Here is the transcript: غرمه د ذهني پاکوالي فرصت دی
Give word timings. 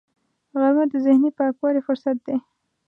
غرمه 0.59 0.85
د 0.91 0.93
ذهني 1.05 1.31
پاکوالي 1.37 1.81
فرصت 1.87 2.17
دی 2.25 2.37